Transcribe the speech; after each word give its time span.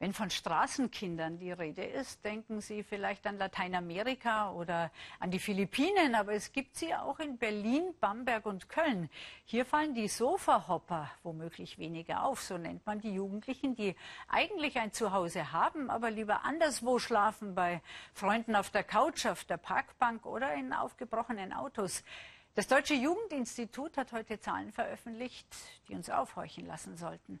Wenn 0.00 0.14
von 0.14 0.30
Straßenkindern 0.30 1.36
die 1.36 1.52
Rede 1.52 1.84
ist, 1.84 2.24
denken 2.24 2.62
Sie 2.62 2.82
vielleicht 2.82 3.26
an 3.26 3.36
Lateinamerika 3.36 4.50
oder 4.50 4.90
an 5.18 5.30
die 5.30 5.38
Philippinen, 5.38 6.14
aber 6.14 6.32
es 6.32 6.52
gibt 6.52 6.74
sie 6.74 6.94
auch 6.94 7.18
in 7.18 7.36
Berlin, 7.36 7.92
Bamberg 8.00 8.46
und 8.46 8.70
Köln. 8.70 9.10
Hier 9.44 9.66
fallen 9.66 9.92
die 9.92 10.08
Sofahopper 10.08 11.10
womöglich 11.22 11.76
weniger 11.76 12.24
auf, 12.24 12.40
so 12.40 12.56
nennt 12.56 12.86
man 12.86 13.02
die 13.02 13.12
Jugendlichen, 13.12 13.76
die 13.76 13.94
eigentlich 14.26 14.78
ein 14.78 14.94
Zuhause 14.94 15.52
haben, 15.52 15.90
aber 15.90 16.10
lieber 16.10 16.46
anderswo 16.46 16.98
schlafen, 16.98 17.54
bei 17.54 17.82
Freunden 18.14 18.56
auf 18.56 18.70
der 18.70 18.84
Couch, 18.84 19.26
auf 19.26 19.44
der 19.44 19.58
Parkbank 19.58 20.24
oder 20.24 20.54
in 20.54 20.72
aufgebrochenen 20.72 21.52
Autos. 21.52 22.04
Das 22.54 22.66
Deutsche 22.68 22.94
Jugendinstitut 22.94 23.98
hat 23.98 24.12
heute 24.12 24.40
Zahlen 24.40 24.72
veröffentlicht, 24.72 25.46
die 25.88 25.94
uns 25.94 26.08
aufhorchen 26.08 26.66
lassen 26.66 26.96
sollten. 26.96 27.38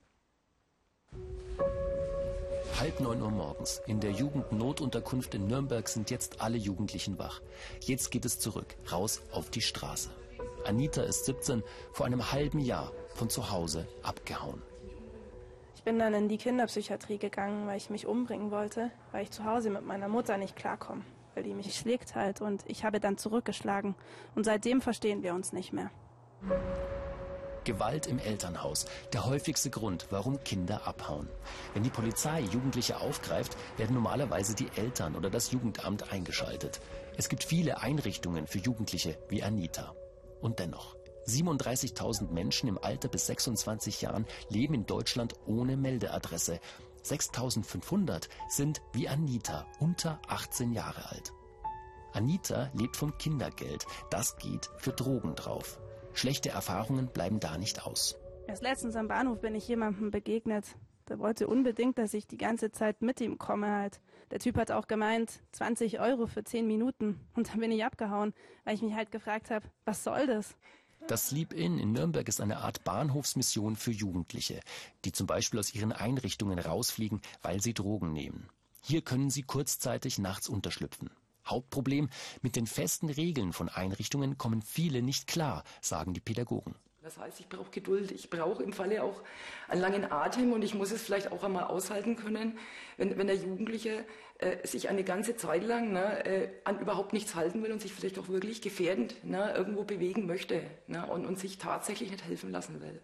Halb 2.80 2.98
neun 2.98 3.20
Uhr 3.20 3.30
morgens. 3.30 3.82
In 3.86 4.00
der 4.00 4.12
Jugendnotunterkunft 4.12 5.34
in 5.34 5.46
Nürnberg 5.46 5.86
sind 5.86 6.10
jetzt 6.10 6.40
alle 6.40 6.56
Jugendlichen 6.56 7.18
wach. 7.18 7.42
Jetzt 7.82 8.10
geht 8.10 8.24
es 8.24 8.38
zurück, 8.38 8.74
raus 8.90 9.20
auf 9.32 9.50
die 9.50 9.60
Straße. 9.60 10.08
Anita 10.64 11.02
ist 11.02 11.26
17, 11.26 11.62
vor 11.92 12.06
einem 12.06 12.32
halben 12.32 12.58
Jahr 12.58 12.90
von 13.14 13.28
zu 13.28 13.50
Hause 13.50 13.86
abgehauen. 14.02 14.62
Ich 15.76 15.82
bin 15.82 15.98
dann 15.98 16.14
in 16.14 16.30
die 16.30 16.38
Kinderpsychiatrie 16.38 17.18
gegangen, 17.18 17.66
weil 17.66 17.76
ich 17.76 17.90
mich 17.90 18.06
umbringen 18.06 18.50
wollte, 18.50 18.90
weil 19.12 19.24
ich 19.24 19.30
zu 19.30 19.44
Hause 19.44 19.68
mit 19.68 19.84
meiner 19.84 20.08
Mutter 20.08 20.38
nicht 20.38 20.56
klarkomme, 20.56 21.02
weil 21.34 21.42
die 21.42 21.52
mich 21.52 21.74
schlägt 21.74 22.14
halt 22.14 22.40
und 22.40 22.62
ich 22.66 22.82
habe 22.82 22.98
dann 22.98 23.18
zurückgeschlagen 23.18 23.94
und 24.34 24.44
seitdem 24.44 24.80
verstehen 24.80 25.22
wir 25.22 25.34
uns 25.34 25.52
nicht 25.52 25.74
mehr. 25.74 25.90
Gewalt 27.64 28.06
im 28.06 28.18
Elternhaus, 28.18 28.86
der 29.12 29.26
häufigste 29.26 29.70
Grund, 29.70 30.06
warum 30.10 30.42
Kinder 30.44 30.86
abhauen. 30.86 31.28
Wenn 31.74 31.82
die 31.82 31.90
Polizei 31.90 32.40
Jugendliche 32.40 33.00
aufgreift, 33.00 33.56
werden 33.76 33.94
normalerweise 33.94 34.54
die 34.54 34.68
Eltern 34.76 35.16
oder 35.16 35.30
das 35.30 35.50
Jugendamt 35.52 36.12
eingeschaltet. 36.12 36.80
Es 37.16 37.28
gibt 37.28 37.44
viele 37.44 37.80
Einrichtungen 37.80 38.46
für 38.46 38.58
Jugendliche 38.58 39.18
wie 39.28 39.42
Anita. 39.42 39.94
Und 40.40 40.58
dennoch, 40.58 40.96
37.000 41.26 42.30
Menschen 42.30 42.68
im 42.68 42.78
Alter 42.78 43.08
bis 43.08 43.26
26 43.26 44.00
Jahren 44.02 44.26
leben 44.48 44.74
in 44.74 44.86
Deutschland 44.86 45.34
ohne 45.46 45.76
Meldeadresse. 45.76 46.60
6.500 47.04 48.28
sind 48.48 48.82
wie 48.92 49.08
Anita 49.08 49.66
unter 49.78 50.20
18 50.28 50.72
Jahre 50.72 51.10
alt. 51.10 51.32
Anita 52.12 52.70
lebt 52.74 52.96
vom 52.96 53.16
Kindergeld. 53.18 53.86
Das 54.10 54.36
geht 54.36 54.70
für 54.78 54.92
Drogen 54.92 55.34
drauf. 55.34 55.78
Schlechte 56.12 56.50
Erfahrungen 56.50 57.08
bleiben 57.08 57.40
da 57.40 57.58
nicht 57.58 57.86
aus. 57.86 58.16
Erst 58.46 58.62
letztens 58.62 58.96
am 58.96 59.08
Bahnhof 59.08 59.40
bin 59.40 59.54
ich 59.54 59.68
jemandem 59.68 60.10
begegnet. 60.10 60.64
Der 61.08 61.18
wollte 61.18 61.48
unbedingt, 61.48 61.98
dass 61.98 62.14
ich 62.14 62.26
die 62.26 62.36
ganze 62.36 62.70
Zeit 62.70 63.02
mit 63.02 63.20
ihm 63.20 63.38
komme 63.38 63.70
halt. 63.70 64.00
Der 64.30 64.38
Typ 64.38 64.56
hat 64.56 64.70
auch 64.70 64.86
gemeint, 64.86 65.40
20 65.52 66.00
Euro 66.00 66.26
für 66.26 66.44
10 66.44 66.66
Minuten. 66.66 67.18
Und 67.34 67.48
dann 67.48 67.60
bin 67.60 67.72
ich 67.72 67.84
abgehauen, 67.84 68.32
weil 68.64 68.74
ich 68.74 68.82
mich 68.82 68.94
halt 68.94 69.10
gefragt 69.10 69.50
habe, 69.50 69.66
was 69.84 70.04
soll 70.04 70.26
das? 70.26 70.56
Das 71.08 71.28
Sleep 71.28 71.52
Inn 71.52 71.78
in 71.78 71.92
Nürnberg 71.92 72.28
ist 72.28 72.40
eine 72.40 72.58
Art 72.58 72.84
Bahnhofsmission 72.84 73.74
für 73.74 73.90
Jugendliche, 73.90 74.60
die 75.04 75.12
zum 75.12 75.26
Beispiel 75.26 75.58
aus 75.58 75.74
ihren 75.74 75.92
Einrichtungen 75.92 76.58
rausfliegen, 76.58 77.20
weil 77.42 77.60
sie 77.60 77.74
Drogen 77.74 78.12
nehmen. 78.12 78.48
Hier 78.82 79.02
können 79.02 79.30
sie 79.30 79.42
kurzzeitig 79.42 80.18
nachts 80.18 80.48
unterschlüpfen. 80.48 81.10
Hauptproblem, 81.50 82.08
mit 82.42 82.56
den 82.56 82.66
festen 82.66 83.10
Regeln 83.10 83.52
von 83.52 83.68
Einrichtungen 83.68 84.38
kommen 84.38 84.62
viele 84.62 85.02
nicht 85.02 85.26
klar, 85.26 85.64
sagen 85.80 86.14
die 86.14 86.20
Pädagogen. 86.20 86.74
Das 87.02 87.16
heißt, 87.16 87.40
ich 87.40 87.48
brauche 87.48 87.70
Geduld, 87.70 88.10
ich 88.10 88.28
brauche 88.28 88.62
im 88.62 88.74
Falle 88.74 89.02
auch 89.02 89.22
einen 89.68 89.80
langen 89.80 90.12
Atem 90.12 90.52
und 90.52 90.62
ich 90.62 90.74
muss 90.74 90.90
es 90.90 91.02
vielleicht 91.02 91.32
auch 91.32 91.42
einmal 91.42 91.64
aushalten 91.64 92.14
können, 92.14 92.58
wenn, 92.98 93.16
wenn 93.16 93.26
der 93.26 93.36
Jugendliche 93.36 94.04
äh, 94.38 94.66
sich 94.66 94.90
eine 94.90 95.02
ganze 95.02 95.34
Zeit 95.34 95.64
lang 95.64 95.92
ne, 95.92 96.24
äh, 96.26 96.48
an 96.64 96.78
überhaupt 96.78 97.14
nichts 97.14 97.34
halten 97.34 97.62
will 97.62 97.72
und 97.72 97.80
sich 97.80 97.94
vielleicht 97.94 98.18
auch 98.18 98.28
wirklich 98.28 98.60
gefährdend 98.60 99.24
ne, 99.24 99.52
irgendwo 99.54 99.84
bewegen 99.84 100.26
möchte 100.26 100.62
ne, 100.88 101.06
und, 101.06 101.24
und 101.24 101.38
sich 101.38 101.56
tatsächlich 101.56 102.10
nicht 102.10 102.24
helfen 102.24 102.50
lassen 102.50 102.82
will. 102.82 103.00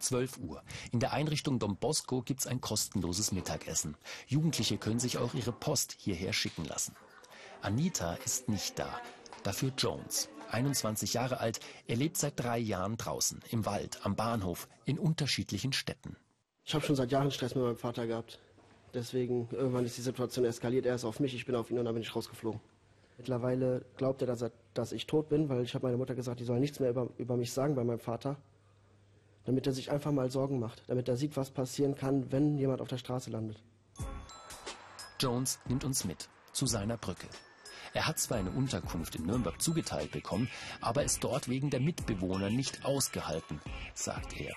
12 0.00 0.38
Uhr. 0.38 0.62
In 0.90 0.98
der 0.98 1.12
Einrichtung 1.12 1.60
Don 1.60 1.76
Bosco 1.76 2.22
gibt 2.22 2.40
es 2.40 2.46
ein 2.48 2.60
kostenloses 2.60 3.30
Mittagessen. 3.30 3.96
Jugendliche 4.26 4.78
können 4.78 4.98
sich 4.98 5.18
auch 5.18 5.32
ihre 5.34 5.52
Post 5.52 5.94
hierher 5.96 6.32
schicken 6.32 6.64
lassen. 6.64 6.96
Anita 7.62 8.14
ist 8.24 8.48
nicht 8.48 8.76
da. 8.78 8.88
Dafür 9.44 9.72
Jones. 9.78 10.28
21 10.50 11.14
Jahre 11.14 11.38
alt, 11.38 11.60
er 11.86 11.96
lebt 11.96 12.16
seit 12.16 12.38
drei 12.38 12.58
Jahren 12.58 12.96
draußen, 12.96 13.40
im 13.50 13.64
Wald, 13.64 14.00
am 14.02 14.16
Bahnhof, 14.16 14.68
in 14.84 14.98
unterschiedlichen 14.98 15.72
Städten. 15.72 16.16
Ich 16.64 16.74
habe 16.74 16.84
schon 16.84 16.96
seit 16.96 17.10
Jahren 17.12 17.30
Stress 17.30 17.54
mit 17.54 17.64
meinem 17.64 17.76
Vater 17.76 18.06
gehabt. 18.06 18.40
Deswegen, 18.92 19.48
irgendwann 19.52 19.86
ist 19.86 19.96
die 19.96 20.02
Situation 20.02 20.44
eskaliert. 20.44 20.84
Er 20.86 20.96
ist 20.96 21.04
auf 21.04 21.20
mich, 21.20 21.34
ich 21.34 21.46
bin 21.46 21.54
auf 21.54 21.70
ihn 21.70 21.78
und 21.78 21.84
dann 21.84 21.94
bin 21.94 22.02
ich 22.02 22.14
rausgeflogen. 22.14 22.60
Mittlerweile 23.16 23.84
glaubt 23.96 24.20
er, 24.20 24.26
dass, 24.26 24.42
er, 24.42 24.50
dass 24.74 24.92
ich 24.92 25.06
tot 25.06 25.28
bin, 25.28 25.48
weil 25.48 25.62
ich 25.62 25.74
habe 25.74 25.86
meiner 25.86 25.96
Mutter 25.96 26.14
gesagt, 26.14 26.40
die 26.40 26.44
soll 26.44 26.60
nichts 26.60 26.80
mehr 26.80 26.90
über, 26.90 27.08
über 27.16 27.36
mich 27.36 27.52
sagen 27.52 27.74
bei 27.74 27.84
meinem 27.84 28.00
Vater. 28.00 28.36
Damit 29.44 29.66
er 29.66 29.72
sich 29.72 29.90
einfach 29.90 30.12
mal 30.12 30.30
Sorgen 30.30 30.58
macht. 30.58 30.82
Damit 30.88 31.08
er 31.08 31.16
sieht, 31.16 31.36
was 31.36 31.50
passieren 31.50 31.94
kann, 31.94 32.30
wenn 32.32 32.58
jemand 32.58 32.80
auf 32.80 32.88
der 32.88 32.98
Straße 32.98 33.30
landet. 33.30 33.62
Jones 35.18 35.60
nimmt 35.68 35.84
uns 35.84 36.04
mit 36.04 36.28
zu 36.52 36.66
seiner 36.66 36.96
Brücke. 36.96 37.28
Er 37.94 38.06
hat 38.06 38.18
zwar 38.18 38.38
eine 38.38 38.50
Unterkunft 38.50 39.14
in 39.14 39.26
Nürnberg 39.26 39.60
zugeteilt 39.60 40.10
bekommen, 40.10 40.50
aber 40.80 41.04
ist 41.04 41.22
dort 41.22 41.48
wegen 41.48 41.70
der 41.70 41.80
Mitbewohner 41.80 42.50
nicht 42.50 42.84
ausgehalten, 42.84 43.60
sagt 43.94 44.38
er. 44.40 44.54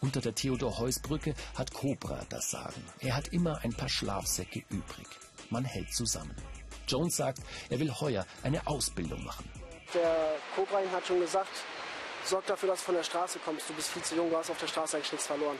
Unter 0.00 0.20
der 0.20 0.34
Theodor-Heuss-Brücke 0.34 1.34
hat 1.54 1.72
Cobra 1.72 2.20
das 2.28 2.50
Sagen. 2.50 2.84
Er 3.00 3.16
hat 3.16 3.28
immer 3.28 3.58
ein 3.62 3.72
paar 3.72 3.88
Schlafsäcke 3.88 4.62
übrig. 4.68 5.06
Man 5.50 5.64
hält 5.64 5.94
zusammen. 5.94 6.36
Jones 6.86 7.16
sagt, 7.16 7.38
er 7.70 7.80
will 7.80 7.90
heuer 7.90 8.26
eine 8.42 8.66
Ausbildung 8.66 9.24
machen. 9.24 9.48
Der 9.94 10.36
Cobra 10.54 10.80
hat 10.92 11.06
schon 11.06 11.20
gesagt, 11.20 11.48
sorg 12.24 12.46
dafür, 12.46 12.70
dass 12.70 12.80
du 12.80 12.86
von 12.86 12.94
der 12.96 13.02
Straße 13.04 13.38
kommst. 13.44 13.68
Du 13.70 13.74
bist 13.74 13.88
viel 13.88 14.02
zu 14.02 14.16
jung, 14.16 14.30
du 14.30 14.36
hast 14.36 14.50
auf 14.50 14.58
der 14.58 14.66
Straße 14.66 14.96
eigentlich 14.96 15.12
nichts 15.12 15.26
verloren. 15.26 15.58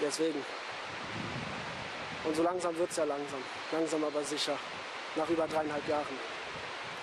Deswegen. 0.00 0.42
Und 2.24 2.36
so 2.36 2.42
langsam 2.42 2.76
wird 2.76 2.90
es 2.90 2.96
ja 2.96 3.04
langsam. 3.04 3.40
Langsam 3.72 4.04
aber 4.04 4.22
sicher. 4.22 4.56
Nach 5.16 5.28
über 5.28 5.46
dreieinhalb 5.46 5.86
Jahren. 5.88 6.16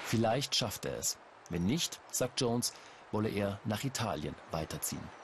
Vielleicht 0.06 0.56
schafft 0.56 0.86
er 0.86 0.98
es. 0.98 1.18
Wenn 1.50 1.66
nicht, 1.66 2.00
sagt 2.12 2.42
Jones, 2.42 2.74
wolle 3.12 3.30
er 3.30 3.60
nach 3.66 3.84
Italien 3.84 4.36
weiterziehen. 4.52 5.19